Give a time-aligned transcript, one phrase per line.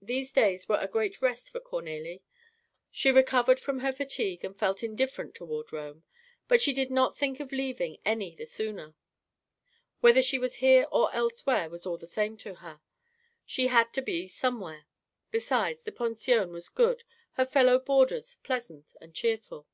[0.00, 2.22] These days were a great rest for Cornélie.
[2.92, 6.04] She recovered from her fatigue and felt indifferent towards Rome.
[6.46, 8.94] But she did not think of leaving any the sooner.
[9.98, 12.80] Whether she was here or elsewhere was all the same to her:
[13.44, 14.86] she had to be somewhere.
[15.32, 19.66] Besides, the pension was good, her fellow boarders pleasant and cheerful.